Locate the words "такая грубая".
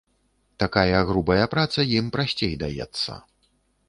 0.61-1.45